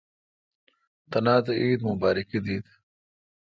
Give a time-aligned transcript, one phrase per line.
[1.11, 1.25] تن
[1.59, 2.67] عید امبا۔ رکی دیت۔